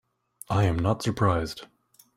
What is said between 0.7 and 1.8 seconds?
not surprised.